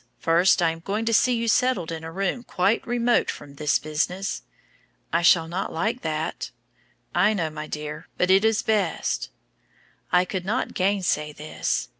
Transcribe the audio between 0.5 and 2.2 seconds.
I am going to see you settled in a